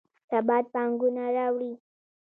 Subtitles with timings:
[0.31, 1.71] ثبات پانګونه راوړي